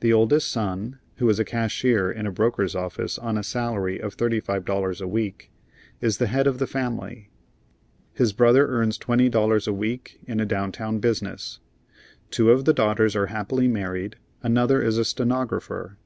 The 0.00 0.14
oldest 0.14 0.50
son, 0.50 0.98
who 1.16 1.28
is 1.28 1.38
a 1.38 1.44
cashier 1.44 2.10
in 2.10 2.26
a 2.26 2.32
broker's 2.32 2.74
office 2.74 3.18
on 3.18 3.36
a 3.36 3.42
salary 3.42 4.00
of 4.00 4.16
$35 4.16 5.00
a 5.02 5.06
week, 5.06 5.50
is 6.00 6.16
the 6.16 6.28
head 6.28 6.46
of 6.46 6.56
the 6.58 6.66
family. 6.66 7.28
His 8.14 8.32
brother 8.32 8.66
earns 8.68 8.96
$20 8.98 9.68
a 9.68 9.72
week 9.74 10.20
in 10.26 10.40
a 10.40 10.46
downtown 10.46 11.00
business. 11.00 11.58
Two 12.30 12.50
of 12.50 12.64
the 12.64 12.72
daughters 12.72 13.14
are 13.14 13.26
happily 13.26 13.68
married; 13.68 14.16
another 14.42 14.80
is 14.80 14.96
a 14.96 15.04
stenographer. 15.04 15.98